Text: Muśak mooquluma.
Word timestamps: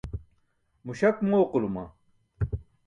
Muśak 0.85 1.21
mooquluma. 1.29 1.85